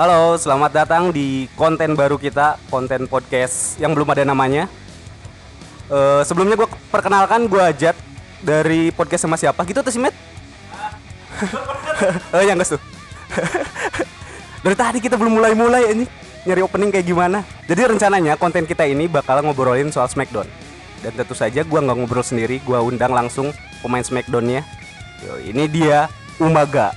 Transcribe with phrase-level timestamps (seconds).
[0.00, 4.64] Halo, selamat datang di konten baru kita, konten podcast yang belum ada namanya.
[5.92, 7.92] Eh, sebelumnya gue perkenalkan gue Ajat
[8.40, 10.16] dari podcast sama siapa gitu tuh sih Met?
[12.32, 12.80] oh yang tuh.
[14.64, 16.08] dari tadi kita belum mulai-mulai ini
[16.48, 17.44] nyari opening kayak gimana.
[17.68, 20.48] Jadi rencananya konten kita ini bakal ngobrolin soal Smackdown.
[21.04, 23.52] Dan tentu saja gue nggak ngobrol sendiri, gue undang langsung
[23.84, 24.64] pemain Smackdownnya.
[25.20, 26.08] Yo, ini dia
[26.40, 26.96] Umaga.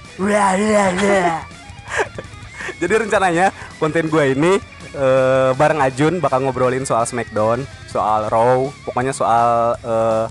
[2.82, 4.58] Jadi rencananya konten gue ini
[4.92, 10.26] eh, bareng Ajun bakal ngobrolin soal Smackdown, soal Raw, pokoknya soal eh,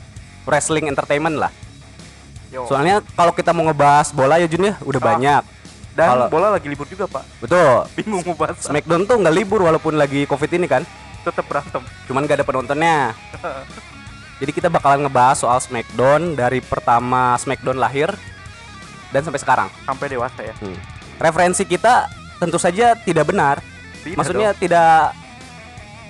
[0.44, 1.52] wrestling entertainment lah.
[2.48, 2.68] Yo.
[2.68, 5.08] Soalnya kalau kita mau ngebahas bola ya Jun ya udah Ah.
[5.12, 5.42] banyak.
[5.92, 7.24] Dan Kalau- bola lagi libur juga pak.
[7.38, 7.84] Betul.
[7.96, 8.60] Bingung mau bahas.
[8.60, 10.84] Smackdown tuh nggak libur walaupun lagi covid ini kan.
[11.22, 11.80] Tetap berantem.
[12.08, 13.14] Cuman gak ada penontonnya.
[14.42, 18.10] Jadi kita bakalan ngebahas soal Smackdown dari pertama Smackdown lahir
[19.14, 19.68] dan sampai sekarang.
[19.86, 20.54] Sampai dewasa ya.
[20.58, 20.74] Hmm.
[21.16, 22.10] Referensi kita
[22.42, 23.62] tentu saja tidak benar.
[24.02, 24.58] Tidak Maksudnya dong.
[24.58, 25.14] tidak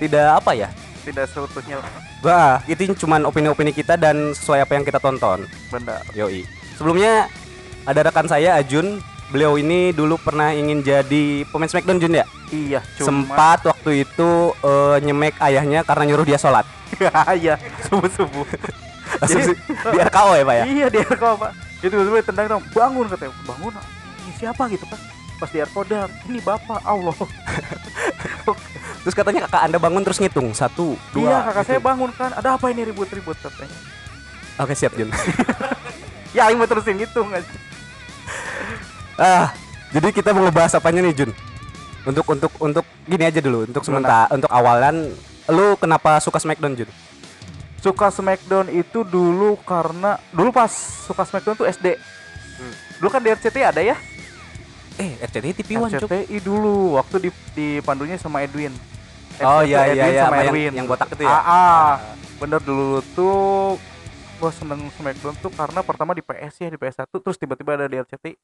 [0.01, 0.69] tidak apa ya?
[1.03, 1.83] tidak seutuhnya
[2.23, 5.51] Wah, itu cuman opini-opini kita dan sesuai apa yang kita tonton.
[5.69, 6.01] benar.
[6.15, 6.47] Yoi.
[6.79, 7.27] Sebelumnya
[7.83, 9.03] ada rekan saya Ajun.
[9.33, 12.27] Beliau ini dulu pernah ingin jadi pemain Smackdown Jun ya.
[12.53, 12.81] Iya.
[12.95, 13.07] Cuma.
[13.27, 16.63] Sempat waktu itu eh, nyemek ayahnya karena nyuruh dia sholat.
[17.35, 17.59] Iya.
[17.89, 18.47] Subuh subuh.
[19.27, 19.57] Jadi-
[19.91, 20.65] di RKO ya pak ya.
[20.69, 21.51] Iya di RKO pak.
[21.83, 22.63] Itu tiba tendang dong.
[22.71, 23.33] Bangun katanya.
[23.43, 23.73] Bangun.
[24.23, 25.01] Ini siapa gitu kan?
[25.43, 25.59] Pas di
[25.91, 26.11] dang.
[26.31, 27.11] Ini bapak Allah.
[29.03, 31.27] Terus katanya kakak anda bangun terus ngitung satu dua.
[31.27, 31.71] iya kakak gitu.
[31.75, 32.31] saya bangun kan.
[32.39, 33.75] Ada apa ini ribut-ribut katanya.
[34.63, 35.11] Oke siap Jun.
[36.33, 37.45] Ya Aing mau terusin ngitung aja.
[39.21, 39.53] ah,
[39.93, 41.31] jadi kita mau ngebahas apanya nih Jun?
[42.09, 43.69] Untuk untuk untuk gini aja dulu.
[43.69, 45.13] Untuk sementara untuk awalan,
[45.53, 46.89] lu kenapa suka Smackdown Jun?
[47.85, 50.73] Suka Smackdown itu dulu karena dulu pas
[51.05, 52.01] suka Smackdown tuh SD.
[52.01, 52.75] Hmm.
[52.97, 53.99] Dulu kan di RCTI ada ya?
[54.95, 55.89] Eh, RCTI TV One.
[55.89, 58.73] RCTI dulu waktu di di pandunya sama Edwin.
[59.39, 60.73] Oh, RCTI iya, iya, Edwin iya, sama sama yang- Edwin.
[60.75, 61.33] yang botak itu ya?
[61.33, 61.91] Ah, ah.
[62.37, 63.79] bener dulu tuh
[64.37, 67.95] gua seneng Smackdown tuh karena pertama di PS ya di PS1 terus tiba-tiba ada di
[67.97, 68.35] RCTI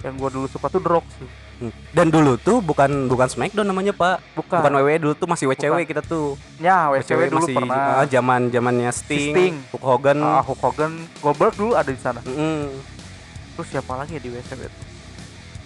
[0.00, 1.26] yang gua dulu suka tuh Rock sih.
[1.58, 1.74] Hmm.
[1.90, 4.22] Dan dulu tuh bukan bukan Smackdown namanya Pak.
[4.32, 4.62] Bukan.
[4.62, 5.90] Bukan WWE dulu tuh masih WCW Bukan.
[5.90, 6.38] kita tuh.
[6.56, 8.00] Ya, WCW dulu masih pernah.
[8.00, 9.54] ah, zaman zamannya Sting, Sting.
[9.70, 10.18] Hulk Hogan.
[10.22, 12.22] Ah, Hulk Hogan, Goldberg dulu ada di sana.
[12.22, 12.70] Mm-mm.
[13.52, 14.88] Terus siapa lagi ya di WCW tuh?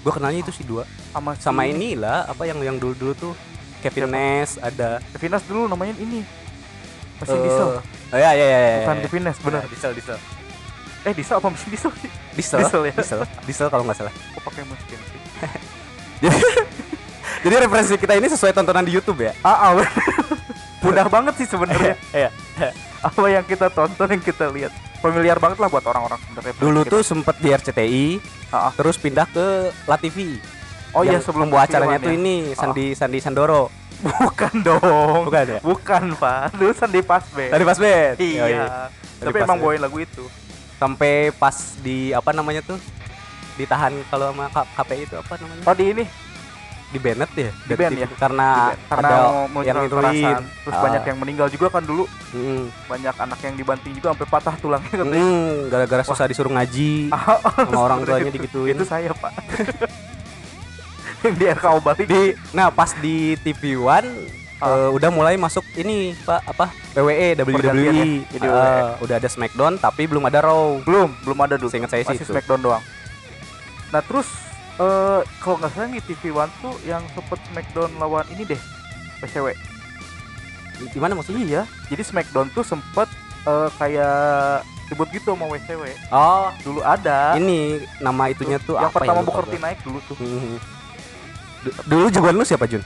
[0.04, 0.84] Gua kenalnya itu sih dua.
[1.10, 3.32] Sama si- Sama inilah apa yang yang dulu dulu tuh
[3.81, 4.15] Kevin Siapa?
[4.15, 4.91] Nash ada.
[5.16, 6.20] Kevin Nash dulu namanya ini.
[7.16, 7.69] Mesin eh, Diesel.
[8.12, 8.59] Oh ya ya ya.
[8.60, 9.03] ya, Bukan ya.
[9.09, 9.60] Kevin Nash, bener.
[9.65, 10.19] Ya, Diesel Diesel.
[11.04, 12.10] Eh, Diesel apa mesin Diesel sih?
[12.32, 12.59] Diesel.
[12.60, 12.92] Diesel ya?
[12.97, 13.20] Diesel.
[13.48, 14.12] Diesel kalau nggak salah.
[14.12, 15.20] Kok pakai mesin sih?
[16.25, 16.36] Jadi
[17.44, 19.32] Jadi referensi kita ini sesuai tontonan di YouTube ya.
[19.44, 19.84] Ah, ah,
[20.84, 21.97] mudah banget sih sebenarnya.
[22.12, 22.28] Iya.
[23.04, 24.72] Apa yang kita tonton yang kita lihat
[25.04, 26.53] familiar banget lah buat orang-orang sebenarnya.
[26.56, 28.06] Dulu Kita- tuh sempet di RCTI,
[28.48, 28.72] ah.
[28.72, 30.41] terus pindah ke La TV.
[30.97, 32.16] Oh iya sebelum TV acaranya One tuh ya.
[32.16, 33.69] ini Sandi Sandi Sandoro.
[34.00, 35.28] Bukan dong.
[35.28, 35.60] Bukan ya?
[35.65, 36.56] Bukan, Pak.
[36.56, 37.48] Dulu Sandi Pasbe.
[37.48, 38.15] Tadi pas bed.
[38.20, 38.91] Iya.
[39.16, 39.62] Tadi Tapi pas emang ya.
[39.65, 40.25] bawain lagu itu.
[40.76, 42.76] Sampai pas di apa namanya tuh?
[43.54, 45.62] Ditahan kalau sama KPI itu apa namanya?
[45.65, 46.04] Oh di ini
[46.94, 47.50] Di Bennett ya?
[47.50, 47.82] Di TV.
[47.97, 48.09] ya?
[48.15, 48.49] Karena,
[48.87, 49.19] karena ada
[49.50, 50.41] mau yang kekerasan.
[50.47, 50.82] Terus Ah.
[50.87, 52.06] banyak yang meninggal juga kan dulu.
[52.31, 52.71] Mm.
[52.87, 55.19] Banyak anak yang dibanting juga sampai patah tulangnya katanya.
[55.21, 58.75] Mm, gara-gara susah disuruh ngaji Ah, sama orang tuanya itu- digituin.
[58.75, 59.33] Itu saya, Pak.
[61.25, 64.09] di RKO balik di nah pas di TV One
[64.54, 64.71] Ah.
[64.71, 69.03] eh, udah mulai masuk ini pak apa WWE WWE ya, WWE.
[69.03, 72.22] udah ada Smackdown tapi belum ada Raw belum belum ada dulu Seingat saya sih masih
[72.22, 72.31] itu.
[72.31, 72.84] Smackdown doang
[73.88, 74.28] nah terus
[74.75, 78.61] eh kalau nggak salah di TV One tuh yang sempet Smackdown lawan ini deh
[79.23, 79.55] PCW
[80.91, 81.43] gimana maksudnya?
[81.47, 83.07] Iya jadi Smackdown tuh sempet
[83.47, 86.51] eh, kayak ribut gitu sama WCW oh.
[86.61, 87.39] Dulu ada.
[87.39, 90.17] Ini nama itunya tuh yang apa pertama ya, Booker T naik dulu tuh.
[91.65, 92.84] Du- dulu jagoan lu siapa Jun?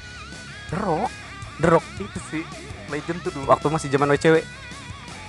[0.71, 1.11] The Rock.
[1.59, 2.45] The Rock itu sih
[2.93, 3.51] legend tuh dulu.
[3.51, 4.45] Waktu masih zaman WCW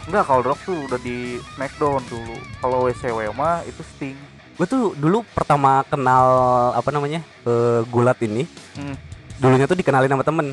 [0.10, 1.18] enggak kalau The Rock tuh udah di
[1.58, 2.36] Smackdown dulu.
[2.62, 4.18] Kalau WCW mah itu Sting
[4.60, 6.28] gue tuh dulu pertama kenal
[6.76, 8.44] apa namanya eh, gulat ini
[8.76, 8.96] hmm.
[9.40, 10.48] dulunya tuh dikenalin sama temen.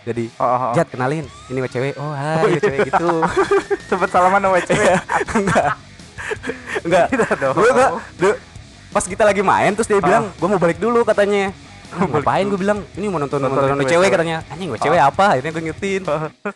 [0.00, 0.72] Jadi oh, oh, oh.
[0.72, 3.08] Jat kenalin ini WCW oh hai WCW gitu.
[3.92, 4.82] Sempet salaman sama WCW
[5.36, 5.70] enggak.
[6.88, 7.06] Enggak.
[7.36, 7.52] Dong.
[7.52, 7.70] Gue
[8.16, 8.40] du-
[8.90, 11.52] pas kita lagi main terus dia bilang gue mau balik dulu katanya.
[11.90, 12.48] Ngapain?
[12.48, 13.92] gue bilang ini mau nonton Nonton nonton WCW.
[13.92, 14.36] cewek katanya.
[14.48, 15.36] Anjing WCW apa?
[15.36, 16.02] Akhirnya gue ngertiin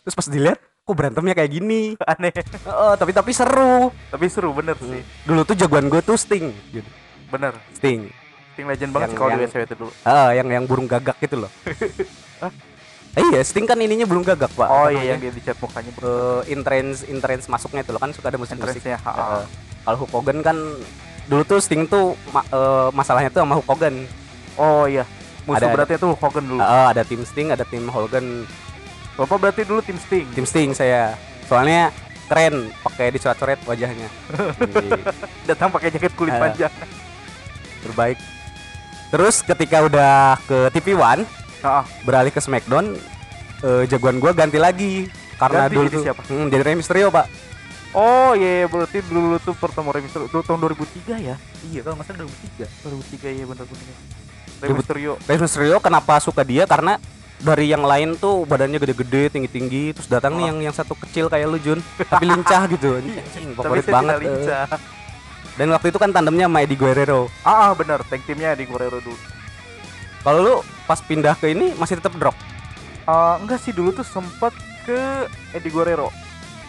[0.00, 1.96] terus pas dilihat kok berantemnya kayak gini?
[2.12, 2.32] Aneh.
[2.68, 3.88] Oh, tapi tapi seru.
[4.12, 5.00] Tapi seru bener sih.
[5.24, 6.86] Dulu tuh jagoan gue tuh Sting gitu.
[7.32, 7.56] bener.
[7.72, 8.12] Sting.
[8.52, 9.90] Sting legend banget kalau di WCW itu dulu.
[10.04, 11.50] Ah yang yang burung gagak gitu loh.
[13.14, 14.66] Eh, iya Sting kan ininya burung gagak pak.
[14.66, 18.02] Oh iya yang dia dicat mukanya Eh, entrance entrance masuknya itu loh.
[18.02, 19.38] Kan suka ada musik musik entrance-nya ha, ha.
[19.86, 20.58] kalau Hulk Hogan kan
[21.24, 23.94] dulu tuh Sting tuh ma- eh, masalahnya tuh sama Hulk Hogan.
[24.58, 25.06] Oh iya.
[25.46, 26.58] Musuh Ada- berarti itu Hulk Hogan dulu.
[26.60, 28.26] Eh, ada tim Sting, ada tim Hogan,
[29.14, 30.26] Bapak berarti dulu tim Sting.
[30.32, 31.14] tim Sting saya.
[31.44, 31.94] Soalnya
[32.24, 34.08] keren, pakai dicoret-coret wajahnya.
[35.48, 36.40] Datang pakai jaket kulit Eh.
[36.40, 36.72] panjang.
[37.80, 38.16] terbaik.
[39.10, 41.28] Terus ketika udah ke TV One,
[41.60, 42.96] Nah, beralih ke SmackDown,
[43.60, 46.20] eh, jagoan gua ganti lagi karena Ganti dulu jadi tuh siapa?
[46.24, 47.26] Hmm, jadi Rey Mysterio, Pak.
[47.92, 51.36] Oh iya berarti dulu tuh pertama Rey Mysterio itu tahun 2003 ya?
[51.62, 52.66] Iya, kalau nggak salah 2003.
[52.82, 53.96] 2003 ya benar benar.
[54.60, 55.12] Rey Mysterio.
[55.22, 56.96] Rey Mysterio kenapa suka dia karena
[57.36, 60.48] dari yang lain tuh badannya gede-gede, tinggi-tinggi, terus datang nih Oh.
[60.50, 62.94] yang yang satu kecil kayak lu Jun, tapi lincah gitu.
[62.98, 63.18] Anjing,
[63.50, 64.14] Tapi favorit banget.
[64.14, 64.20] eh.
[64.22, 64.66] lincah.
[65.54, 67.30] Dan waktu itu kan tandemnya sama Eddie Guerrero.
[67.40, 69.18] Ah, ah benar, tag timnya di Guerrero dulu.
[70.20, 70.54] Kalau lu
[70.84, 72.34] pas pindah ke ini masih tetap drop.
[73.04, 74.50] Ah, enggak sih dulu tuh sempat
[74.82, 74.98] ke
[75.52, 76.08] Eddie Guerrero.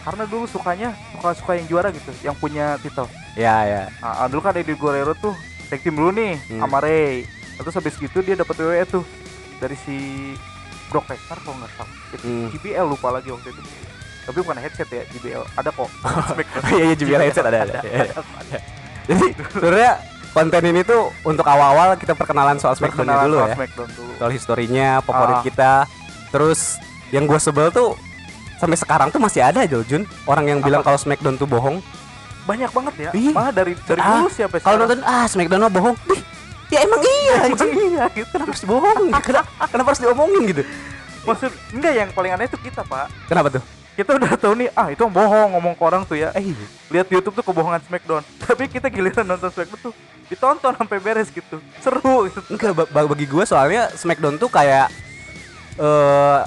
[0.00, 3.10] Karena dulu sukanya suka-suka yang juara gitu, yang punya titel.
[3.34, 3.82] Ya, ya.
[3.98, 5.34] Ah, dulu kan Eddie Guerrero tuh
[5.66, 6.62] tag team dulu nih Hmm.
[6.62, 7.26] sama Rey.
[7.56, 9.04] Terus habis gitu dia dapat WWE tuh
[9.56, 9.96] dari si
[10.86, 11.90] Brock Lesnar kalau nggak salah.
[12.18, 12.46] Hmm.
[12.48, 13.62] JBL lupa lagi waktu itu.
[14.22, 15.42] Tapi bukan headset ya, JBL.
[15.54, 15.88] Ada kok.
[16.72, 17.74] Iya, iya, JBL headset ada, ada.
[17.86, 18.14] Iya, iya.
[19.06, 19.92] Jadi sebenarnya
[20.32, 23.54] konten ini tuh untuk awal-awal kita perkenalan soal SmackDown dulu soal ya.
[23.54, 24.12] Smackdown dulu.
[24.16, 25.42] Soal historinya, favorit Ah.
[25.42, 25.72] kita.
[26.28, 26.60] Terus
[27.08, 27.94] yang gue sebel tuh
[28.56, 30.90] sampai sekarang tuh masih ada aja Jun orang yang bilang Apa?
[30.90, 31.78] kalau SmackDown tuh bohong.
[32.44, 33.10] Banyak banget ya.
[33.12, 33.30] Ih.
[33.30, 35.94] Malah dari dari Ah, dulu siapa Kalau nonton ah SmackDown mah bohong.
[36.04, 36.20] Dih,
[36.66, 37.70] ya emang iya anjing.
[37.86, 38.30] iya gitu.
[38.32, 39.02] Kenapa harus bohong?
[39.26, 40.62] Kenapa, kenapa harus diomongin gitu?
[41.22, 43.06] Maksud enggak yang paling aneh itu kita, Pak.
[43.26, 43.62] Kenapa tuh?
[43.92, 46.28] Kita udah tahu nih, ah itu bohong ngomong ke orang tuh ya.
[46.30, 46.52] Eh,
[46.86, 48.22] Lihat di YouTube tuh kebohongan Smackdown.
[48.42, 49.92] Tapi kita giliran nonton Smackdown tuh
[50.26, 51.56] ditonton sampai beres gitu.
[51.78, 52.42] Seru gitu.
[52.48, 54.90] enggak ba- ba- bagi gue soalnya SmackDown tuh kayak
[55.76, 56.40] eh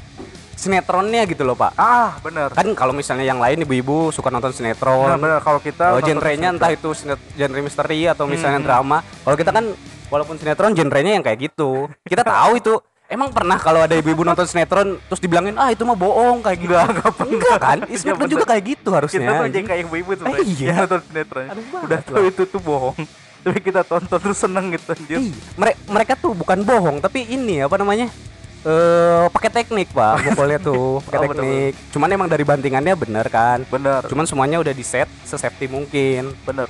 [0.54, 1.72] sinetronnya gitu loh, Pak.
[1.74, 2.52] Ah, bener.
[2.52, 5.08] Kan kalau misalnya yang lain ibu-ibu suka nonton sinetron.
[5.08, 5.40] Bener, bener.
[5.40, 6.92] Kalau kita Oh, nonton genrenya entah itu
[7.34, 8.68] genre misteri atau misalnya Hmm.
[8.68, 8.98] drama.
[9.24, 9.66] Kalau kita kan
[10.10, 11.88] walaupun sinetron genrenya yang kayak gitu.
[12.04, 12.74] Kita tahu itu.
[13.06, 16.74] Emang pernah kalau ada ibu-ibu nonton sinetron terus dibilangin ah itu mah bohong kayak gitu.
[16.76, 17.78] Enggak, enggak kan?
[17.82, 18.30] Bener.
[18.30, 19.18] juga kayak gitu harusnya.
[19.20, 20.74] kita tuh kayak ibu-ibu sebenarnya Eh, iya.
[20.84, 21.44] nonton sinetron.
[21.82, 22.98] Udah tahu itu tuh bohong.
[23.40, 25.18] Tapi kita tonton terus seneng gitu anjir.
[25.18, 28.12] Iya, mere- mereka tuh bukan bohong tapi ini apa namanya?
[28.60, 30.36] Eh pakai teknik, Pak.
[30.36, 31.74] Pokoknya tuh pakai Oh, bener, teknik.
[31.90, 33.64] Cuman emang dari bantingannya bener kan.
[33.66, 36.36] Bener, Cuman semuanya udah di set sesafety mungkin.
[36.44, 36.68] bener.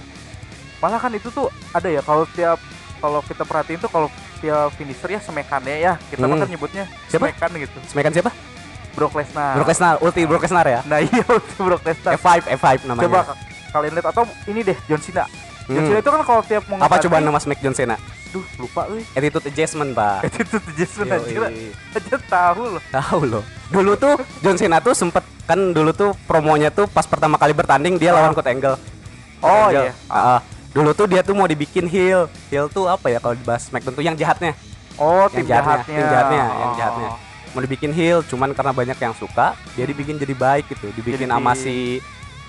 [0.77, 2.61] Malah kan itu tuh ada ya kalau tiap
[2.99, 4.07] kalau kita perhatiin tuh kalau
[4.37, 6.31] tiap finisher ya semekannya ya kita Hmm.
[6.33, 7.25] bahkan nyebutnya Siapa?
[7.27, 7.77] semekan gitu.
[7.85, 8.31] Smekan siapa?
[8.91, 9.53] Brock Lesnar.
[9.55, 10.79] Brock Lesnar, ulti Brock Lesnar ya.
[10.83, 12.13] Nah iya itu Brock Lesnar.
[12.13, 13.05] F5, F5 namanya.
[13.05, 13.37] Coba ka-
[13.71, 15.23] kalian lihat atau ini deh John Cena.
[15.65, 15.87] John Hmm.
[15.87, 17.95] Cena itu kan kalau tiap mau Apa coba nama Smack John Cena?
[18.29, 19.01] Duh lupa euy.
[19.11, 20.21] Attitude adjustment, Pak.
[20.77, 21.15] Jason Yoi.
[21.15, 21.41] anjir.
[21.91, 22.81] Aja tahu loh.
[22.91, 23.43] Tahu loh.
[23.69, 27.95] Dulu tuh John Cena tuh sempet kan dulu tuh promonya tuh pas pertama kali bertanding
[27.95, 28.77] dia lawan Kurt Angle.
[28.77, 28.85] Kurt
[29.41, 29.81] Oh, Angle.
[29.83, 29.93] iya.
[30.05, 30.39] Ah, ah.
[30.69, 32.29] Dulu tuh dia tuh mau dibikin heel.
[32.47, 34.53] Heel tuh apa ya kalau dibahas SmackDown tuh yang jahatnya.
[34.95, 35.95] Oh Yang tim jahatnya, jahatnya.
[35.95, 36.75] tim jahatnya, yang Oh.
[36.75, 37.09] jahatnya.
[37.49, 40.93] Mau dibikin heel, cuman karena banyak yang suka, dia dibikin jadi baik gitu.
[40.93, 41.97] Dibikin Jadi sama si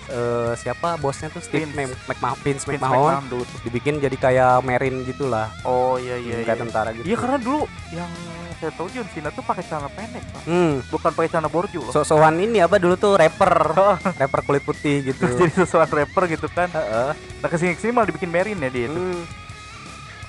[0.07, 1.95] eh, siapa bosnya tuh Steve Vince.
[1.95, 2.37] Mc- McMahon,
[2.67, 3.23] McMahon.
[3.31, 3.59] Dulu tuh.
[3.63, 6.43] Dibikin jadi kayak Marine gitulah, Oh iya iya.
[6.43, 6.63] kayak iya.
[6.67, 7.07] tentara gitu.
[7.07, 8.11] Iya karena dulu yang
[8.61, 10.43] saya tahu John Cena tuh pakai celana pendek, Pak.
[10.45, 10.85] Hmm.
[10.87, 11.91] bukan pakai celana borju loh.
[11.91, 13.73] So-soan ini apa dulu tuh rapper,
[14.15, 15.17] rapper kulit putih gitu.
[15.19, 16.69] Terus jadi sesuatu rapper gitu kan.
[16.69, 17.11] Heeh.
[17.17, 18.95] Nah ke sini ke sini malah dibikin Merin ya dia itu.
[18.95, 19.25] Hmm.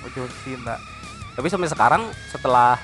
[0.02, 0.76] Oh, John Cena.
[1.32, 2.80] Tapi sampai sekarang setelah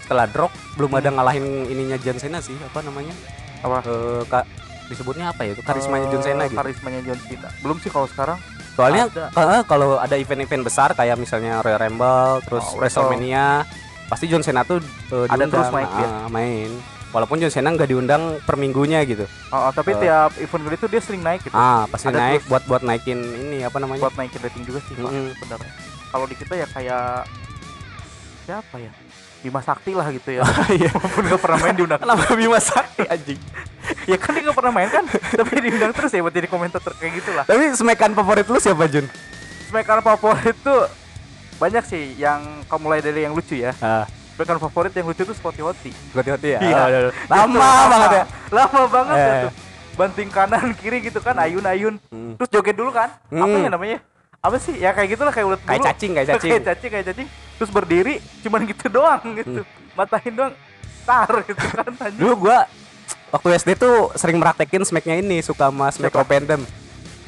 [0.00, 3.14] setelah drop belum ada ngalahin ininya John Cena sih, apa namanya?
[3.60, 3.78] Apa?
[3.80, 4.44] Eh, Kak
[4.86, 6.58] disebutnya apa ya itu karismanya John Cena Eh, gitu.
[6.58, 7.48] Karismanya John Cena.
[7.60, 8.38] Belum sih kalau sekarang.
[8.72, 9.24] Soalnya ada.
[9.30, 13.62] ka- kalau ada event-event besar kayak misalnya Royal Rumble, terus Oh, WrestleMania,
[14.10, 16.04] pasti John Cena tuh eh, Ada terus main dia.
[16.04, 16.70] ah, main.
[17.10, 19.26] Walaupun John Cena nggak diundang per minggunya gitu.
[19.48, 20.02] Oh, oh, tapi Eh.
[20.04, 21.54] tiap event gede itu dia sering naik gitu.
[21.54, 22.50] Ah, pasti Ada naik terus.
[22.50, 24.00] buat buat naikin ini apa namanya?
[24.00, 25.06] Buat naikin rating juga sih, Pak.
[25.06, 25.30] Mm-mm.
[25.36, 25.58] Bener.
[26.06, 27.26] Kalau di kita ya kayak
[28.44, 28.90] siapa ya?
[29.40, 30.44] Bima Sakti lah gitu ya.
[30.70, 30.90] Iya.
[30.92, 31.98] Walaupun gak pernah main diundang.
[31.98, 33.40] Kenapa Bima Sakti anjing?
[34.04, 35.02] ya kan dia gak pernah main kan,
[35.34, 37.42] tapi diundang terus ya buat jadi komentator kayak gitulah.
[37.42, 39.06] Tapi smekan favorit lu siapa Jun?
[39.66, 40.82] Smackdown favorit tuh
[41.60, 43.76] banyak sih yang kamu mulai dari yang lucu ya.
[43.78, 45.92] Ah, Smackdown favorit yang lucu tuh Scotty Hotty.
[46.10, 46.58] hati-hati ya.
[46.58, 46.76] Iya.
[47.28, 48.24] Ah, Lama banget ya.
[48.50, 49.42] Lama banget ya Eh.
[49.44, 49.52] tuh.
[49.92, 52.00] Banting kanan kiri gitu kan ayun-ayun.
[52.08, 52.32] Hmm.
[52.34, 53.12] Terus joget dulu kan.
[53.22, 53.60] Apa Hmm.
[53.60, 53.98] ya namanya?
[54.40, 54.72] Apa sih?
[54.74, 56.50] Ya kayak gitulah kayak ulet Kayak cacing, kayak cacing.
[56.50, 57.28] kayak cacing, kayak cacing.
[57.60, 59.60] Terus berdiri cuman gitu doang gitu.
[59.92, 60.54] Matahin doang
[61.02, 62.16] tar gitu kan anjing.
[62.18, 62.64] Dulu gua
[63.28, 66.64] waktu SD tuh sering meraktekin smacknya ini suka sama smack open.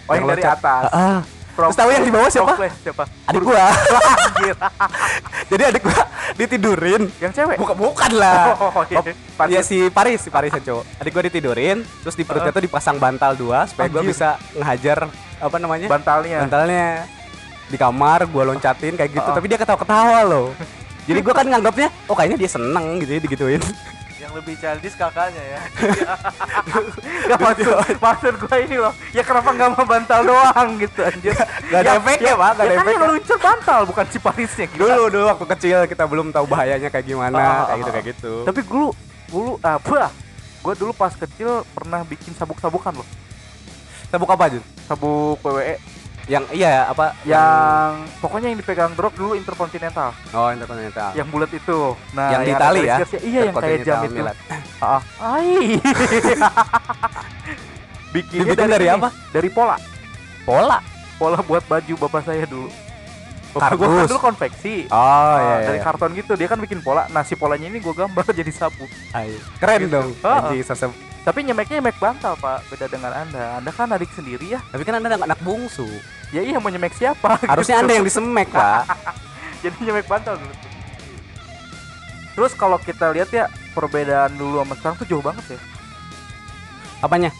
[0.09, 0.57] Oh yang dari loncat.
[0.57, 0.83] atas.
[0.89, 1.21] Ah, ah.
[1.53, 2.53] Pro- Terus tahu yang di bawah siapa?
[2.57, 3.05] pro siapa?
[3.29, 3.65] Adik gua.
[4.33, 4.57] Anjir.
[5.53, 6.01] Jadi adik gua
[6.33, 7.03] ditidurin.
[7.19, 7.57] yang cewek.
[7.61, 8.57] Bukan bukan lah.
[8.57, 9.01] Oh, iya.
[9.49, 10.85] Iya si Paris, si Paris yang cowok.
[10.97, 15.57] Adik gua ditidurin, terus di perutnya tuh dipasang bantal dua supaya gua bisa ngehajar apa
[15.57, 15.87] namanya?
[15.87, 16.39] Bantalnya.
[16.41, 16.87] Bantalnya
[17.69, 19.37] di kamar gua loncatin kayak gitu, Oh.
[19.37, 20.57] tapi dia ketawa-ketawa loh.
[21.03, 23.61] Jadi gua kan nganggapnya oh kayaknya dia seneng gitu ya digituin.
[24.33, 25.61] Yang lebih childish kakaknya ya.
[27.29, 28.93] Gak maksud, maksud gue ini loh.
[29.12, 31.37] Ya kenapa nggak mau bantal doang gitu anjir.
[31.69, 34.89] Gak ada efeknya, Pak, gak ada ya kan yang luncur bantal bukan si Parisnya gitu.
[34.89, 38.07] Dulu dulu waktu kecil kita belum tahu bahayanya kayak gimana, Ah, kayak gitu ah, kayak
[38.17, 38.33] gitu.
[38.49, 38.89] Tapi dulu
[39.29, 40.09] dulu apa?
[40.65, 43.09] Gue dulu pas kecil pernah bikin sabuk-sabukan loh.
[44.09, 44.65] sabuk apa Jun?
[44.89, 45.77] Sabuk WWE
[46.25, 47.19] Yang iya apa?
[47.25, 51.11] yang pokoknya yang dipegang drop dulu Intercontinental oh interkontinental.
[51.12, 52.97] yang bulat itu nah Yang di ada Itali ya?
[53.21, 54.23] iya yang kayak jam itu
[54.87, 55.76] ah ai
[58.12, 59.09] bikinnya Dibikin dari sini, apa?
[59.31, 59.76] dari pola
[60.43, 60.79] Pola.
[61.17, 62.71] pola buat baju bapak saya dulu
[63.52, 65.69] Bapak gua kan dulu konveksi Oh Ah, iya.
[65.69, 65.85] dari iya.
[65.85, 69.37] karton gitu dia kan bikin pola nah si polanya ini gue gambar jadi sabuk Ay,
[69.59, 69.93] Keren Gitu.
[69.93, 70.09] dong.
[70.23, 74.43] Ah, Anjing, sosok- tapi nyemeknya nyemek bantal pak beda dengan anda anda kan adik sendiri
[74.49, 75.87] ya Tapi kan anda anak, anak bungsu.
[76.29, 77.83] ya iya mau nyemek siapa Harusnya Gitu.
[77.83, 78.83] anda yang disemek pak.
[79.61, 80.55] jadi nyemek bantal dulu.
[82.33, 85.61] Terus kalau kita lihat ya perbedaan dulu sama sekarang tuh jauh banget ya.
[87.00, 87.31] Apanya?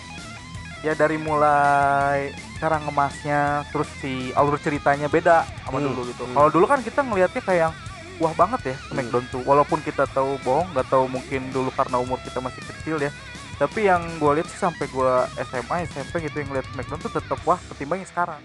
[0.83, 3.41] Ya dari mulai cara ngemasnya,
[3.73, 6.23] terus si alur ceritanya beda sama Hmm, dulu gitu.
[6.23, 6.35] hmm.
[6.35, 7.75] Kalau dulu kan kita ngelihatnya kayak yang
[8.21, 9.43] wah banget ya Smackdown tuh.
[9.43, 13.11] Walaupun kita tahu bohong, nggak tahu mungkin dulu karena umur kita masih kecil ya.
[13.55, 15.13] Tapi yang gue lihat sih sampai gue
[15.45, 18.41] SMA, SMP gitu yang lihat Smackdown tuh tetap wah ketimbang yang sekarang.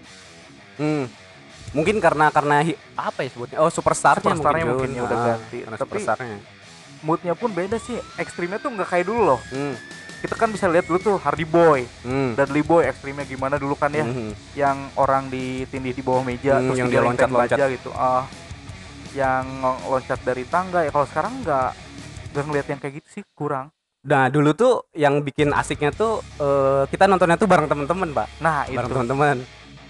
[0.76, 1.04] Hmm.
[1.70, 2.62] Mungkin karena karena
[2.94, 3.58] apa ya sebutnya?
[3.58, 5.58] Oh superstarnya, Superstarnya mungkin, mungkin ya udah Ah, ganti.
[5.60, 6.38] Karena Tapi- superstarnya.
[6.98, 7.94] Moodnya pun beda sih.
[8.16, 9.40] Ekstrimnya tuh nggak kayak dulu loh.
[9.48, 9.74] Hmm.
[10.18, 12.34] Kita kan bisa lihat dulu tuh Hardy Boy, Hmm.
[12.34, 14.02] Dudley Boy ekstrimnya gimana dulu kan ya.
[14.02, 14.34] Mhm.
[14.52, 17.54] yang orang ditindih di bawah meja Hmm, terus yang dia loncat-loncat.
[17.54, 18.26] baja gitu ah
[19.10, 21.70] yang ngo- loncat dari tangga ya kalau sekarang nggak
[22.28, 26.82] nggak ngeliat yang kayak gitu sih kurang Nah dulu tuh yang bikin asiknya tuh eh,
[26.86, 29.36] kita nontonnya tuh bareng temen-temen pak, nah itu bareng temen-temen.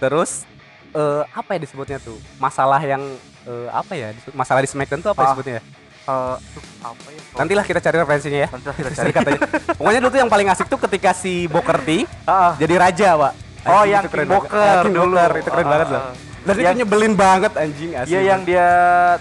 [0.00, 0.48] Terus
[0.90, 2.16] eh, apa ya disebutnya tuh?
[2.38, 3.04] Masalah yang
[3.44, 4.16] eh, apa ya?
[4.32, 5.26] Masalah di Smackdown tuh apa Ah.
[5.28, 5.54] disebutnya?
[5.54, 5.62] ya?
[6.08, 8.48] eh, tuh, apa ya kalau- Nantilah kita cari referensinya ya.
[8.48, 9.40] kita Cari katanya.
[9.76, 12.52] Pokoknya dulu tuh yang paling asik tuh ketika si Booker T Ah, ah.
[12.56, 13.32] jadi raja pak.
[13.68, 14.40] oh yang keren banget.
[14.40, 16.02] Booker Ya, King dulu Booker, itu keren Ah, banget ah, loh.
[16.38, 18.08] Dan itu Yang- nyebelin banget anjing asli.
[18.08, 18.66] Iya yang dia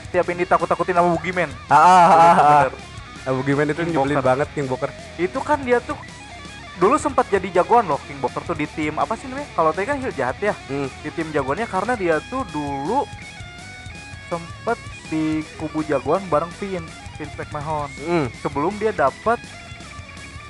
[0.07, 2.63] tiap ini takut-takutin sama Boogeyman ah, ah, ah, ah.
[3.27, 4.87] Abu itu King nyebelin banget King Booker.
[5.17, 5.99] itu kan dia tuh
[6.77, 9.85] dulu sempat jadi jagoan loh King Booker tuh di tim apa sih namanya kalau tadi
[9.85, 10.87] kan heel jahat ya Hmm.
[10.97, 13.03] di tim jagoannya karena dia tuh dulu
[14.27, 15.23] sempet di
[15.55, 16.83] kubu jagoan bareng Finn
[17.15, 18.27] Vince McMahon Hmm.
[18.37, 19.39] sebelum dia dapat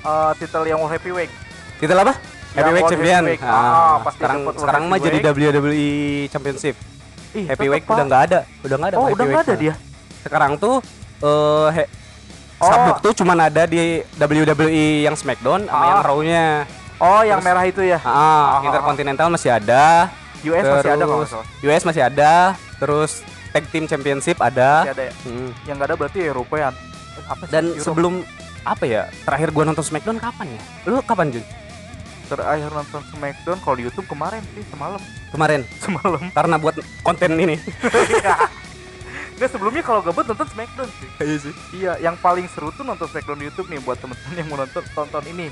[0.02, 1.32] uh, titel yang World Heavyweight
[1.78, 2.14] Titel apa?
[2.48, 3.22] Yang Heavyweight Champion.
[3.24, 3.42] Heavyweight.
[3.44, 5.18] Ah, Ah, sekarang sekarang mah jadi.
[5.22, 5.90] WWE
[6.26, 6.74] Championship.
[7.30, 8.96] Ih, Heavyweight udah nggak ada, udah nggak ada.
[8.98, 9.74] oh udah nggak ada dia
[10.24, 10.82] Sekarang tuh
[11.20, 11.90] eh he-
[12.58, 12.66] Oh.
[12.66, 14.66] sabuk tuh cuman ada di WWE
[15.02, 15.86] yang SmackDown sama Ah.
[15.88, 16.46] yang Raw-nya.
[16.98, 20.10] oh yang Terus- merah itu ya Ah, Ah, Intercontinental masih ada,
[20.40, 22.32] US masih ada kalau terus US masih ada,
[22.76, 23.12] terus
[23.48, 24.70] Tag Team Championship masih ada.
[24.84, 25.50] ada ya Hmm.
[25.64, 26.74] yang nggak ada berarti Eropean
[27.14, 27.82] Eh, apa sih Dan Europe?
[27.82, 28.14] sebelum
[28.62, 29.02] apa ya?
[29.22, 30.60] Terakhir gua nonton SmackDown kapan ya?
[30.84, 31.44] Lu kapan Jun?
[32.28, 35.00] terakhir nonton Smackdown kalau di YouTube kemarin sih semalam
[35.30, 37.56] Kemarin semalam karena buat konten ini.
[39.38, 41.54] Nggak sebelumnya kalau gabut nonton Smackdown sih Iya sih.
[41.72, 44.82] Iya, yang paling seru tuh nonton Smackdown di YouTube nih buat temen-temen yang mau nonton
[44.92, 45.46] tonton ini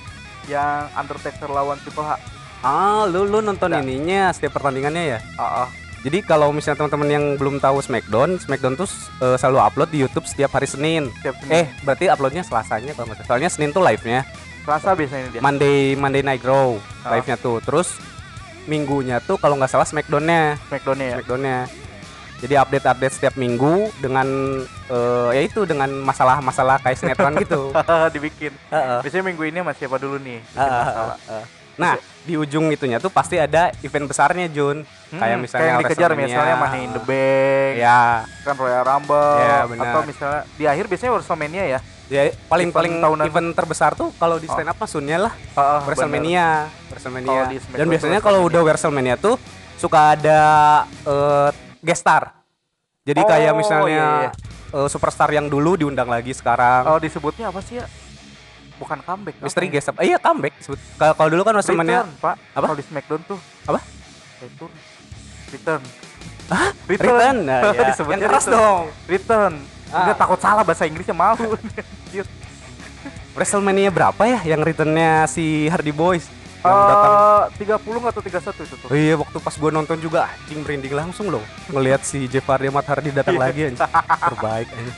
[0.47, 2.19] yang Undertaker lawan Triple H.
[2.61, 3.78] Ah, lu lu nonton Nah.
[3.78, 5.19] ininya setiap pertandingannya ya?
[5.37, 5.69] Ah, ah.
[6.02, 8.87] Jadi kalau misalnya teman-teman yang belum tahu Smackdown, Smackdown tuh
[9.23, 11.11] eh, selalu upload di YouTube setiap hari Senin.
[11.19, 11.50] Tiap Senin.
[11.52, 13.23] Eh, berarti uploadnya Selasanya kalau nggak.
[13.23, 14.23] Soalnya Senin tuh live-nya.
[14.62, 15.38] Selasa biasanya dia.
[15.38, 17.14] Monday Monday Night Raw Ah.
[17.14, 17.59] live-nya tuh.
[17.62, 17.99] Terus
[18.66, 21.16] minggunya tuh kalau nggak salah Smackdown-nya, Smackdown-nya ya.
[21.19, 21.59] Smackdown-nya.
[22.37, 24.28] Jadi update-update setiap minggu dengan
[24.87, 27.73] eh, ya itu dengan masalah-masalah kayak sinetron gitu.
[28.12, 28.52] Dibikin.
[28.69, 28.99] Heeh.
[29.00, 30.40] Biasanya minggu ini sama siapa dulu nih?
[30.43, 31.16] Bikin Heeh, masalah.
[31.23, 31.47] heeh.
[31.76, 31.93] Nah,
[32.25, 34.81] di ujung itunya tuh pasti ada event besarnya, Jun.
[35.12, 39.59] Hmm, Kayak misalnya yang dikejar misalnya Money in the Bank, Ya, kan Royal Rumble, Ya,
[39.66, 39.85] benar.
[39.87, 41.81] atau misalnya di akhir biasanya WrestleMania ya.
[42.07, 43.25] ya paling Event paling tahunan.
[43.26, 44.55] event terbesar tuh kalau di Oh.
[44.55, 45.85] stand up mah Sunnya lah Heeh, benar.
[45.85, 47.40] WrestleMania, Kalau WrestleMania.
[47.75, 49.37] Dan biasanya kalau udah WrestleMania tuh
[49.76, 50.40] suka ada
[51.02, 51.49] eh,
[51.87, 52.35] guest star.
[53.07, 54.75] Jadi Oh, kayak iya, misalnya iya.
[54.75, 56.83] eh, superstar yang dulu diundang lagi sekarang.
[56.83, 57.87] Kalau disebutnya apa sih ya?
[58.76, 59.38] Bukan comeback.
[59.38, 59.78] Misteri ya?
[59.78, 59.95] guest star.
[60.02, 60.78] Eh, iya comeback disebut.
[60.99, 62.35] Kalau dulu kan Return, Pak.
[62.52, 62.64] Apa?
[62.66, 63.38] Kalau di Smackdown tuh.
[63.64, 63.78] Apa?
[64.43, 64.73] Return.
[65.49, 65.83] Return.
[66.47, 66.69] Hah?
[66.85, 67.14] Return.
[67.14, 67.37] Return.
[67.47, 67.83] Nah, ya.
[67.95, 68.59] Disebutnya yang keras return.
[68.59, 68.85] dong.
[69.07, 69.52] Return.
[69.87, 69.99] Ah.
[70.02, 71.55] Enggak takut salah bahasa Inggrisnya malu.
[73.37, 76.25] WrestleMania berapa ya yang returnnya si Hardy Boys
[76.66, 77.12] yang datang?
[77.12, 78.88] Eh, 30 atau 31 itu tuh.
[78.88, 82.80] Oh iya waktu pas gua nonton juga anjing merinding langsung loh ngelihat si Hardy sama
[82.80, 83.42] Hardy datang Iya.
[83.42, 83.78] lagi anjing.
[84.26, 84.96] terbaik anjing.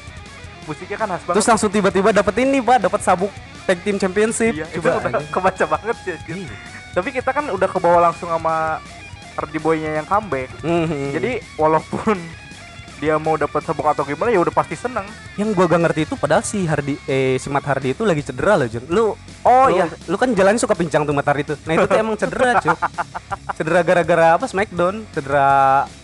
[0.64, 1.34] Musiknya kan khas banget.
[1.37, 3.32] Terus langsung tiba-tiba dapet ini pak, dapat sabuk
[3.64, 4.52] tag team championship.
[4.52, 5.00] iya, Coba.
[5.00, 6.16] udah kebaca banget sih.
[6.28, 6.54] Iya.
[6.92, 8.80] Tapi kita kan udah kebawa langsung sama
[9.32, 10.50] Hardy Boy-nya yang comeback.
[10.60, 11.14] Mhm.
[11.14, 12.16] Jadi walaupun
[12.99, 15.07] dia mau dapat sabuk atau gimana ya udah pasti seneng
[15.38, 18.59] Yang gua gak ngerti itu padahal si Hardy eh si Matt Hardy itu lagi cedera
[18.59, 18.85] loh, Jun.
[18.90, 21.55] Lu oh lu, lu kan jalan suka pincang tuh Matt Hardy itu.
[21.62, 22.75] Nah, itu tuh emang cedera, cuy.
[23.55, 24.45] Cedera gara-gara apa?
[24.50, 25.49] Smackdown, cedera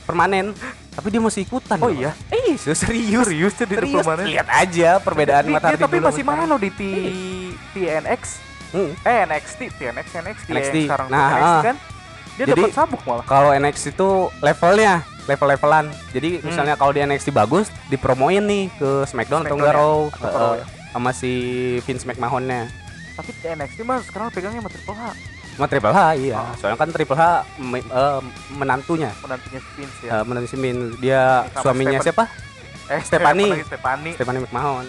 [0.06, 0.54] permanen.
[0.94, 1.82] Tapi dia masih ikutan.
[1.82, 2.14] Oh iya?
[2.30, 3.26] Eh, serius.
[3.26, 4.06] serius tuh di Serius.
[4.06, 6.80] Lihat aja perbedaan dia Hardy tapi masih mana lo di T
[7.74, 8.22] TNX
[8.74, 8.90] Hmm.
[9.06, 10.74] eh NXT TNX NXT, ya, NXT.
[10.74, 11.62] yang sekarang Nah, NXT ah.
[11.62, 11.76] kan
[12.34, 14.10] dia dapat sabuk malah Kalau NXT itu
[14.42, 15.86] levelnya level-levelan.
[16.10, 16.44] Jadi Hmm.
[16.44, 19.78] misalnya kalau di NXT bagus, dipromoin nih ke SmackDown, atau enggak ya?
[19.78, 20.64] Raw, Raw eh, ya?
[20.90, 21.32] sama si
[21.82, 22.68] Vince McMahon-nya.
[23.14, 25.02] tapi NXT mah sekarang pegangnya sama Triple H
[25.54, 26.34] Sama Triple H iya.
[26.36, 26.50] Oh.
[26.56, 27.24] Soalnya kan Triple H
[27.56, 29.10] me- eh, menantunya.
[29.16, 30.98] menantunya Vince ya Eh, menantu si Vince.
[30.98, 32.04] dia Sama suaminya Stephanie.
[32.04, 32.24] siapa?
[32.84, 33.50] eh Stephanie.
[33.62, 34.86] Stephanie Stephanie McMahon.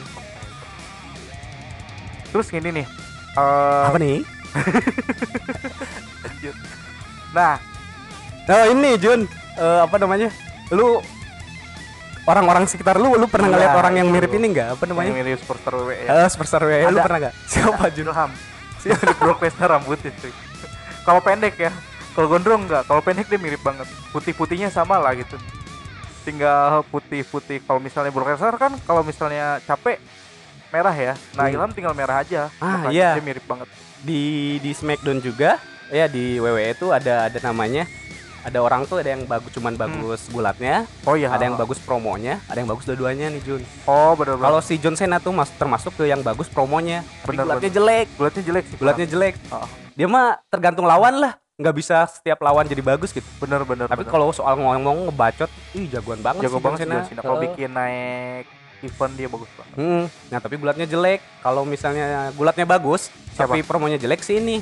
[2.27, 2.85] terus gini nih
[3.31, 4.17] eh Apa nih?
[7.31, 7.55] nah
[8.47, 9.25] Oh ini Jun,
[9.55, 10.29] Eh, apa namanya?
[10.69, 10.99] Lu
[12.25, 14.15] orang-orang sekitar lu, lu pernah Iya, ngeliat orang yang itu.
[14.17, 14.67] mirip ini nggak?
[14.75, 17.03] Apa namanya mirip superstar WWE ya Eh, superstar WWE, lu Ada.
[17.03, 17.33] pernah nggak?
[17.51, 18.07] Siapa Jun?
[18.07, 18.31] Ilham
[18.77, 20.29] sih ada Brock Lesnar rambutnya cuy
[21.01, 21.73] kalau pendek ya
[22.13, 25.41] kalau gondrong enggak kalau pendek dia mirip banget putih-putihnya sama lah gitu
[26.21, 29.97] tinggal putih-putih kalau misalnya Brock Lesnar kan kalau misalnya capek
[30.69, 31.53] merah ya nah Hmm.
[31.57, 33.17] Ilham tinggal merah aja Ah, iya.
[33.17, 33.65] dia mirip banget
[33.97, 34.21] Di
[34.61, 35.57] di SmackDown juga,
[35.89, 37.89] ya di WWE itu ada ada namanya.
[38.45, 42.37] Ada orang tuh ada yang bagus cuman bagus bulatnya, oh iya ada yang bagus promonya,
[42.45, 43.61] ada yang bagus dua-duanya nih Jun.
[43.85, 47.49] oh bener Kalau si John Cena tuh mas termasuk ke yang bagus promonya, tapi Bener,
[47.49, 47.77] bulatnya bener.
[47.81, 49.33] jelek, bulatnya jelek sih bulatnya jelek.
[49.49, 49.65] Oh.
[49.91, 53.25] Dia mah tergantung lawan lah, nggak bisa setiap lawan jadi bagus gitu.
[53.39, 57.05] bener bener Tapi kalau soal ngomong ngebacot, ih jagoan banget jago si banget John John
[57.09, 58.45] Cena kalau bikin naik
[58.83, 61.17] event dia bagus banget Hmm, nah tapi bulatnya jelek.
[61.41, 63.49] Kalau misalnya bulatnya bagus, Siapa?
[63.49, 64.61] tapi promonya jelek sih ini.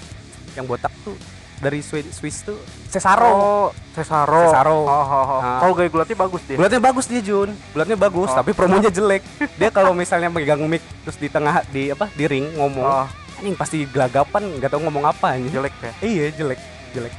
[0.55, 1.17] Yang botak tuh
[1.63, 3.25] dari Swi- Swiss tuh Cesaro.
[3.25, 4.77] oh Cesaro Cesaro.
[4.79, 5.39] oh, oh, oh.
[5.39, 5.57] Ah.
[5.59, 7.49] kalau gaya gulatnya bagus dia Bulatnya bagus dia Jun.
[7.71, 8.35] Bulatnya bagus, Oh.
[8.35, 9.23] tapi promonya jelek.
[9.55, 13.53] Dia kalau misalnya megang mic terus di tengah di apa di ring ngomong, oh, anjing
[13.53, 15.51] pasti gelagapan, nggak tahu ngomong apa anjing.
[15.51, 16.59] jelek ya Iya, jelek,
[16.91, 17.13] jelek.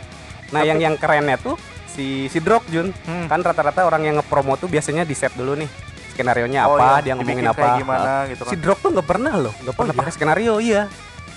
[0.47, 2.93] Nah, Tapi- yang yang kerennya tuh si si Drog Jun.
[3.03, 3.27] Hmm.
[3.27, 5.71] Kan rata-rata orang yang ngepromo tuh biasanya di set dulu nih.
[6.11, 7.03] Skenario-nya Oh, apa, iya.
[7.03, 7.75] dia ngomongin apa.
[7.75, 9.99] gimana gitu si kan Drog tuh nggak pernah loh nggak pernah iya?
[9.99, 10.83] pakai skenario iya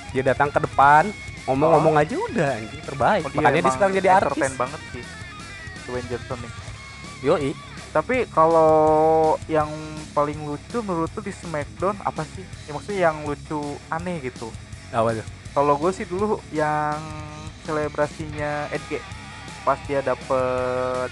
[0.07, 1.09] dia datang ke depan
[1.47, 3.23] ngomong-ngomong aja udah anjing terbaik.
[3.23, 4.51] Oh, dia makanya dia sekarang jadi artis.
[4.59, 5.03] banget sih
[5.87, 6.51] Dwayne Johnson nih.
[7.23, 7.51] Yoi.
[7.95, 8.75] Tapi kalau
[9.47, 9.71] yang
[10.11, 12.43] paling lucu menurut tuh di Smackdown apa sih?
[12.67, 14.51] Ya, maksudnya yang lucu aneh gitu.
[14.91, 15.25] Apa tuh?
[15.55, 16.99] Kalau gue sih dulu yang
[17.65, 19.01] selebrasinya Edge
[19.65, 21.09] pas dia dapet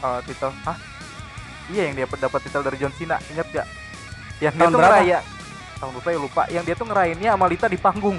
[0.00, 0.78] uh, titel hah?
[1.68, 3.68] Iya yang dia dapat titel dari John Cena ingat gak
[4.42, 5.00] yang Tahun berapa?
[5.00, 5.18] ngeraya
[5.84, 6.42] tahun berapa ya lupa.
[6.48, 8.18] Yang dia tuh ngerayainnya sama Lita di panggung.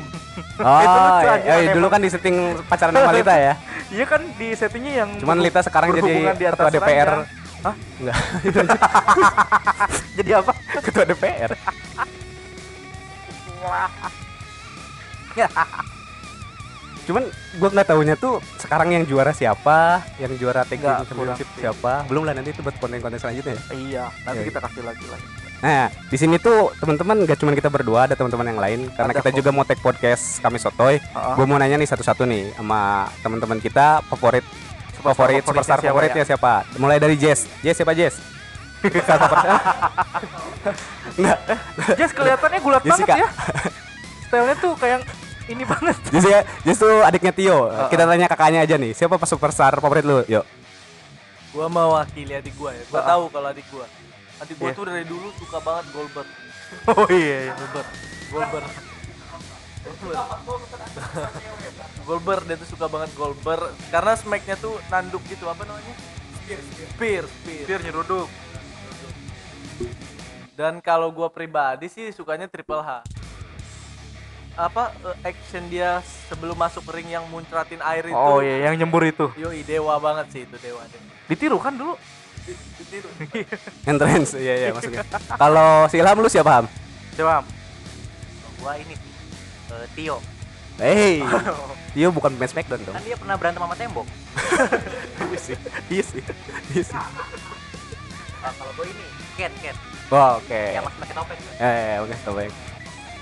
[0.62, 2.38] Oh Itu lucu iya, iya, dulu kan di setting
[2.70, 3.54] pacaran sama Lita ya?
[3.96, 7.10] Iya kan di settingnya yang cuman Lita sekarang jadi di ketua DPR.
[7.66, 7.76] Hah?
[7.98, 8.18] enggak.
[10.22, 10.54] Jadi apa?
[10.86, 11.52] Ketua DPR
[17.06, 17.24] cuman
[17.62, 22.02] gua nggak tahunya tuh sekarang yang juara siapa yang juara tag championship siapa.
[22.10, 23.62] Belum lah nanti itu buat konten-konten selanjutnya ya?
[23.78, 24.50] Iya nanti Iya.
[24.50, 28.46] kita kasih lagi lah Nah, di sini tuh teman-teman gak cuma kita berdua, ada teman-teman
[28.46, 29.36] yang lain karena Ada kita kok.
[29.36, 31.02] juga mau take podcast kami sotoy.
[31.02, 31.34] Heeh.
[31.34, 32.82] Gue mau nanya nih satu-satu nih sama
[33.20, 34.46] teman-teman kita favorit
[34.96, 36.28] favorit superstar siapa favoritnya ya?
[36.28, 36.54] siapa?
[36.78, 37.50] Mulai dari Jess.
[37.60, 38.22] Jess siapa Jess?
[41.16, 41.40] Enggak,
[41.98, 43.16] Jess kelihatannya gulat banget Jessica.
[43.16, 43.28] ya
[44.26, 45.00] stylenya tuh kayak
[45.48, 47.58] ini banget Jess, ya, Jess tuh adiknya Tio.
[47.68, 47.90] Heeh.
[47.90, 48.94] Kita tanya kakaknya aja nih.
[48.94, 50.22] Siapa pas superstar favorit lu?
[50.28, 50.46] Yuk.
[51.50, 52.86] Gua mewakili adik gua ya.
[52.86, 53.08] Gua Ah.
[53.08, 53.86] tahu kalau adik gua.
[54.38, 54.76] Adik gua Iya.
[54.76, 56.30] tuh dari dulu suka banget Goldberg.
[56.92, 57.54] oh iya, iya.
[57.54, 57.88] Goldberg.
[58.28, 58.68] Goldberg.
[62.04, 65.94] Goldberg dia tuh suka banget Goldberg karena smacknya tuh nanduk gitu apa namanya?
[66.42, 66.62] Spear,
[66.94, 67.66] spear, spear.
[67.66, 68.30] biar nyeruduk
[70.54, 73.02] Dan kalau gua pribadi sih sukanya Triple H.
[74.56, 78.16] Apa eh, action dia sebelum masuk ring yang muncratin air itu?
[78.16, 80.80] oh iya yang nyembur itu Yoi, dewa banget sih itu dewa.
[80.82, 81.04] dewa.
[81.28, 82.00] ditiru kan dulu.
[83.86, 84.32] Entrance.
[84.36, 85.04] Iya, iya maksudnya.
[85.32, 86.66] Kalau si Ilham lu siapa, Ham?
[87.16, 87.48] coba
[88.60, 88.92] gua ini
[89.72, 90.20] eh, Tio
[90.76, 91.24] Hey.
[91.96, 92.92] Tio bukan pemain Smackdown dong.
[92.92, 94.04] kan dia pernah berantem sama tembok
[95.24, 95.56] Iya sih.
[95.88, 96.22] Iya sih.
[96.72, 96.98] Iya sih.
[98.42, 99.06] Ah, kalau gua ini
[99.36, 100.62] Ken Ken Wah, oke.
[100.70, 102.54] yang masih pakai topeng Eh, oke, baik.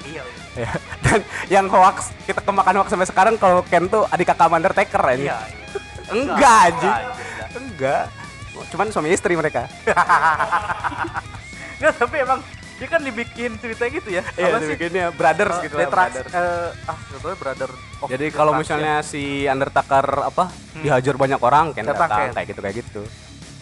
[0.04, 0.42] iya iya.
[0.60, 0.70] Ya.
[1.02, 5.30] Dan yang hoax kita kemakan hoax sampai sekarang kalau Ken tuh adik kakak Undertaker ini.
[5.30, 5.38] iya
[6.10, 6.92] Enggak aja.
[6.92, 7.50] enggak.
[7.54, 8.06] Enggak.
[8.68, 9.66] Cuman suami istri mereka.
[11.76, 12.40] nggak tapi emang
[12.74, 14.68] dia kan dibikin cerita gitu ya Iya, Apa sih?
[14.72, 16.32] bikinnya brothers Eh, gitu lah, Detrax, brothers.
[16.34, 18.58] eh, ah sebetulnya brother of Jadi kalau ya.
[18.58, 20.44] misalnya si Undertaker apa
[20.76, 23.02] dihajar banyak orang Ken Datang kayak gitu kayak gitu.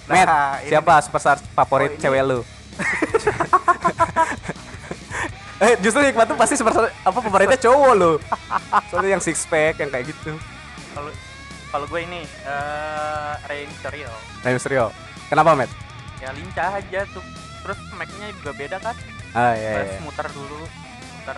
[0.03, 1.99] Matt, Nah, ini siapa superstar favorit Oh, ini.
[1.99, 2.39] cewek lu?
[5.61, 8.11] eh, justru Hikmat tuh pasti superstar apa favoritnya cowok lu.
[8.89, 10.33] Soalnya yang six pack yang kayak gitu.
[10.91, 11.09] Kalau
[11.71, 14.11] kalau gue ini eh Rey Mysterio.
[14.43, 14.85] Rey Mysterio.
[15.31, 15.71] Kenapa, Matt?
[16.19, 17.23] Ya lincah aja tuh.
[17.63, 18.95] Terus smacknya juga beda kan.
[19.31, 20.01] Ah, iya, Terus iya.
[20.03, 20.61] muter dulu,
[21.15, 21.37] muter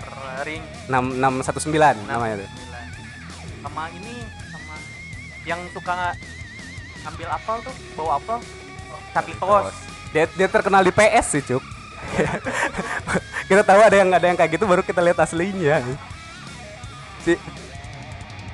[0.49, 2.49] ring 6619 namanya tuh.
[2.49, 3.61] 69.
[3.61, 4.15] Sama ini
[4.49, 4.75] sama
[5.45, 6.17] yang suka
[7.05, 8.37] ambil apel tuh, bawa apel.
[9.13, 9.75] Carlitos.
[10.09, 11.61] Dia, dia terkenal di PS sih, Cuk.
[13.49, 15.85] kita tahu ada yang ada yang kayak gitu baru kita lihat aslinya.
[17.21, 17.37] Si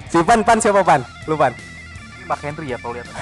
[0.10, 1.06] Si Pan Pan siapa Pan?
[1.30, 1.54] Lu Pan.
[2.30, 3.10] Mark Henry ya kalau lihat.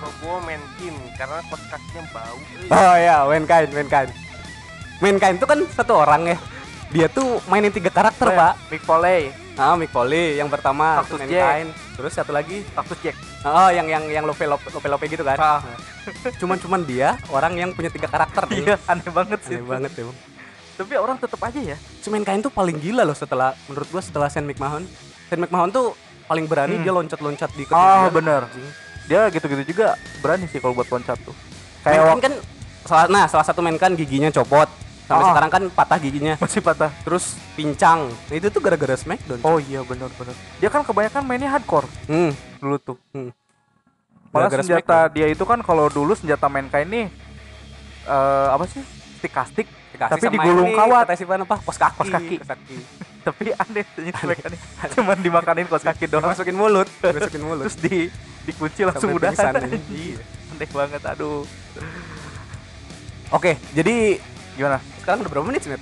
[0.00, 2.36] Kalau gue main Kim karena kos kakinya bau.
[2.72, 4.10] Oh ya, Mankind, Mankind.
[4.96, 6.36] Mankind itu kan satu orang ya.
[6.88, 8.54] Dia tuh mainin tiga karakter, Pak.
[8.72, 9.28] Mick Foley,
[9.60, 11.68] Ah, Mick Foley yang pertama Cactus itu Mankind.
[12.00, 13.16] Terus satu lagi Cactus Jack.
[13.44, 15.36] Oh, yang yang yang lope lope lope, lope gitu kan.
[15.36, 15.60] Ah.
[16.40, 18.48] Cuman cuman dia orang yang punya tiga karakter.
[18.48, 18.56] tuh.
[18.64, 19.60] Iya, aneh banget sih.
[19.60, 20.18] Aneh banget ya, Bang.
[20.80, 21.76] Tapi orang tetap aja ya.
[21.76, 24.88] Si Mankind tuh paling gila loh setelah menurut gua setelah Shane McMahon.
[25.28, 25.92] Shane McMahon tuh
[26.30, 26.84] paling berani Hmm.
[26.86, 28.14] dia loncat-loncat di Oh, ketinggian.
[28.14, 28.42] bener.
[28.46, 28.68] Anjing.
[29.10, 29.86] Dia gitu-gitu juga
[30.22, 31.34] berani sih kalau buat loncat tuh.
[31.82, 32.34] Kayak waktu kan
[32.86, 34.70] salah nah salah satu Mankind giginya copot.
[35.10, 35.30] Sampai Oh.
[35.34, 36.38] sekarang kan patah giginya.
[36.38, 36.94] masih patah.
[37.02, 38.06] Terus pincang.
[38.06, 39.42] Nah, itu tuh gara-gara Smackdown.
[39.42, 40.38] Oh iya bener bener.
[40.62, 42.30] Dia kan kebanyakan mainnya hardcore Hmm.
[42.62, 42.96] dulu tuh.
[43.10, 43.34] Hmm.
[44.30, 47.06] Malah Gara-gara senjata dia itu kan kalau dulu senjata Mankind nih
[48.06, 48.86] eh apa sih?
[49.18, 49.66] Stick kastik.
[49.90, 51.04] Dikasih Tapi digulung ini, kawat.
[51.10, 51.56] apa?
[51.58, 51.98] Kos kaki.
[51.98, 52.34] Kos kaki.
[52.38, 52.76] Kos kaki.
[53.20, 53.84] Tapi aneh
[54.24, 54.60] Mankind nih.
[54.96, 56.32] Cuman dimakanin kos kaki doang.
[56.32, 57.68] Masukin mulut, masukin mulut.
[57.68, 57.96] Terus di
[58.48, 59.32] dikunci langsung udah.
[59.36, 61.44] Aneh banget aduh.
[63.30, 64.18] Oke, jadi
[64.58, 64.82] Gimana?
[65.00, 65.72] sekarang udah berapa menit sih?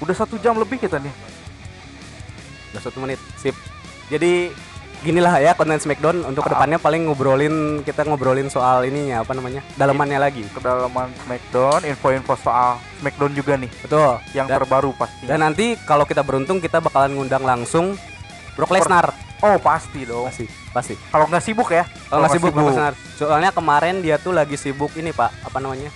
[0.00, 1.12] Udah satu jam lebih kita nih.
[2.72, 3.54] Udah satu menit, sip.
[4.08, 4.50] Jadi
[4.98, 6.46] ginilah ya konten Smackdown untuk Ah.
[6.46, 10.42] ke depannya paling ngobrolin kita ngobrolin soal ininya apa namanya dalamannya lagi.
[10.50, 14.18] Kedalaman Smackdown, info-info soal Smackdown juga nih Betul.
[14.32, 15.24] yang Dan- terbaru pasti.
[15.24, 17.94] Dan nanti kalau kita beruntung kita bakalan ngundang langsung
[18.54, 19.12] Brock Lesnar.
[19.38, 20.26] oh pasti dong.
[20.26, 20.94] Pasti, pasti.
[21.06, 21.84] Kalau nggak sibuk ya.
[22.08, 22.94] Kalau nggak sibuk Brock Lesnar.
[23.14, 25.92] Soalnya kemarin dia tuh lagi sibuk ini Pak, apa namanya?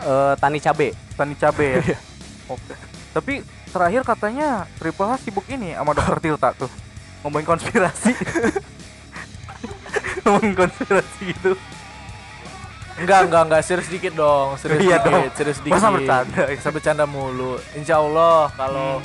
[0.00, 0.96] Eh tani cabe.
[1.12, 1.98] Tani cabe ya.
[2.54, 2.72] Oke.
[3.12, 3.34] Tapi
[3.68, 6.70] terakhir katanya Triple H sibuk ini sama Dokter Tirta tuh.
[7.20, 8.12] Ngomongin konspirasi.
[10.22, 11.52] Ngomongin konspirasi gitu.
[12.98, 13.60] Enggak, enggak, enggak.
[13.62, 14.58] Serius dikit dong.
[14.58, 15.24] Serius Iya dikit, dong.
[15.34, 15.78] serius dikit.
[15.78, 16.40] Masa bercanda?
[16.50, 17.58] Bisa bercanda mulu.
[17.72, 18.98] Insya Allah kalau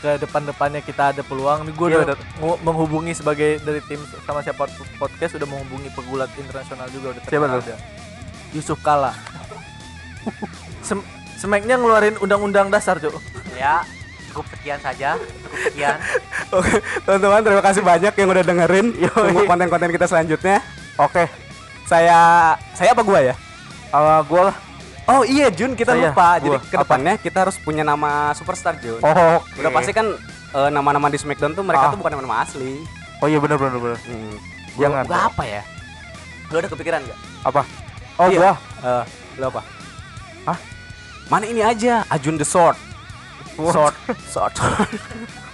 [0.00, 2.16] ke depan-depannya kita ada peluang nih gue Iya, udah
[2.64, 4.64] menghubungi sebagai dari tim sama siapa
[4.96, 7.76] podcast udah menghubungi pegulat internasional juga udah Siapa dia.
[8.56, 9.12] Yusuf Kala
[10.80, 11.04] Sem
[11.36, 13.12] Smacknya ngeluarin undang-undang dasar cuy
[13.52, 13.84] Ya,
[14.30, 15.18] cukup sekian saja.
[15.18, 15.96] Cukup sekian.
[16.56, 18.86] Oke, teman-teman terima kasih banyak yang udah dengerin.
[19.10, 20.62] Tunggu konten-konten kita selanjutnya.
[20.96, 21.26] Oke.
[21.84, 22.18] Saya
[22.72, 23.34] saya apa gua ya?
[23.90, 24.56] Uh, gua lah.
[25.04, 26.38] Oh iya Jun, kita Saya, lupa.
[26.38, 26.62] Jadi gua.
[26.62, 29.02] ke depannya kita harus punya nama superstar Jun.
[29.02, 30.06] Oh, Udah pasti kan
[30.50, 31.90] eh, nama-nama di Smackdown tuh mereka Ah.
[31.90, 32.78] tuh bukan nama-nama asli.
[33.18, 33.98] Oh iya benar benar benar.
[34.00, 34.34] Hmm.
[34.78, 35.02] Jangan.
[35.04, 35.62] Gua apa ya?
[36.46, 37.18] Lu ada kepikiran nggak?
[37.42, 37.62] Apa?
[38.16, 38.38] Oh Iya.
[38.38, 38.52] gua.
[38.80, 39.60] Eh, lu apa?
[40.46, 40.58] Hah?
[41.26, 42.78] Mana ini aja, Ajun the Sword.
[43.68, 43.96] Sword.
[44.32, 44.54] Sword.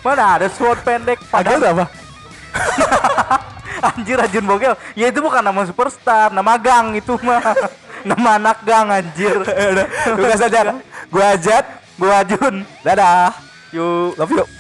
[0.07, 1.87] Mana ada sword pendek Padahal apa?
[3.93, 4.75] anjir Ajun Bogel.
[4.97, 7.43] Ya itu bukan nama superstar, nama gang itu mah.
[8.07, 9.43] nama anak gang anjir.
[9.43, 10.79] Udah, tugas aja.
[11.11, 11.65] Gua Ajat,
[11.99, 12.63] Gua Ajun.
[12.87, 13.35] dadah.
[13.75, 14.15] Yuk.
[14.17, 14.56] Love you.